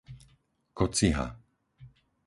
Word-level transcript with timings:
Kociha 0.77 1.25